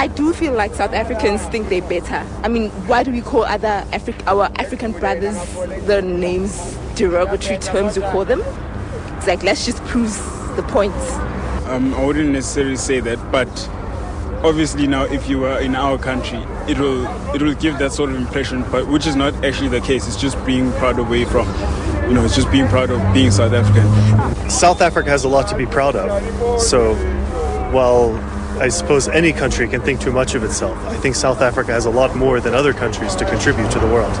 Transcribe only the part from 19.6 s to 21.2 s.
the case. It's just being proud of where